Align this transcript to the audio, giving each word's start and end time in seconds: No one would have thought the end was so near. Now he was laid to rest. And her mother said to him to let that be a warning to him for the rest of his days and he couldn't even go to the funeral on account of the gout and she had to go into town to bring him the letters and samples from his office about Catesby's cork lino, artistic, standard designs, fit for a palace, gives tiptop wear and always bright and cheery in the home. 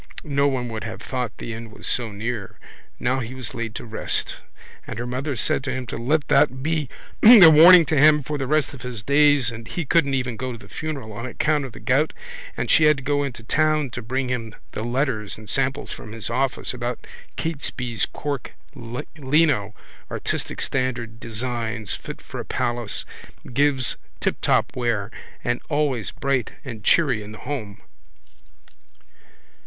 No 0.23 0.47
one 0.47 0.67
would 0.69 0.83
have 0.83 0.99
thought 0.99 1.37
the 1.37 1.53
end 1.53 1.71
was 1.71 1.85
so 1.85 2.11
near. 2.11 2.57
Now 2.99 3.19
he 3.19 3.35
was 3.35 3.53
laid 3.53 3.75
to 3.75 3.85
rest. 3.85 4.37
And 4.87 4.97
her 4.97 5.05
mother 5.05 5.35
said 5.35 5.63
to 5.65 5.71
him 5.71 5.85
to 5.85 5.95
let 5.99 6.27
that 6.27 6.63
be 6.63 6.89
a 7.23 7.49
warning 7.51 7.85
to 7.85 7.95
him 7.95 8.23
for 8.23 8.39
the 8.39 8.47
rest 8.47 8.73
of 8.73 8.81
his 8.81 9.03
days 9.03 9.51
and 9.51 9.67
he 9.67 9.85
couldn't 9.85 10.15
even 10.15 10.37
go 10.37 10.51
to 10.51 10.57
the 10.57 10.67
funeral 10.67 11.13
on 11.13 11.27
account 11.27 11.65
of 11.65 11.73
the 11.73 11.79
gout 11.79 12.13
and 12.57 12.71
she 12.71 12.85
had 12.85 12.97
to 12.97 13.03
go 13.03 13.21
into 13.21 13.43
town 13.43 13.91
to 13.91 14.01
bring 14.01 14.27
him 14.29 14.55
the 14.71 14.81
letters 14.81 15.37
and 15.37 15.51
samples 15.51 15.91
from 15.91 16.13
his 16.13 16.31
office 16.31 16.73
about 16.73 17.05
Catesby's 17.37 18.07
cork 18.07 18.53
lino, 18.73 19.75
artistic, 20.09 20.61
standard 20.61 21.19
designs, 21.19 21.93
fit 21.93 22.23
for 22.23 22.39
a 22.39 22.43
palace, 22.45 23.05
gives 23.53 23.97
tiptop 24.19 24.75
wear 24.75 25.11
and 25.43 25.61
always 25.69 26.09
bright 26.09 26.53
and 26.65 26.83
cheery 26.83 27.21
in 27.21 27.33
the 27.33 27.37
home. 27.45 27.83